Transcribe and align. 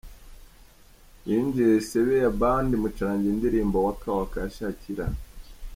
Yinjiye 1.27 1.73
Sebeya 1.87 2.29
Band 2.39 2.69
imucurangira 2.77 3.31
indirimbo 3.35 3.75
Waka 3.85 4.09
Waka 4.17 4.35
ya 4.43 4.49
Shakira. 4.57 5.05